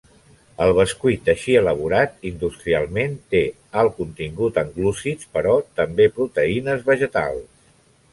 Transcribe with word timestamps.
El 0.67 0.71
bescuit, 0.77 1.27
així 1.33 1.57
elaborat 1.57 2.15
industrialment, 2.29 3.13
té 3.35 3.41
alt 3.81 3.93
contingut 3.99 4.57
en 4.63 4.71
glúcids 4.79 5.29
però 5.37 5.53
també 5.81 6.09
proteïnes 6.17 6.83
vegetals. 6.89 7.45